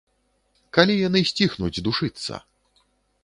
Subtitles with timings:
[0.77, 2.33] Калі яны сціхнуць душыцца?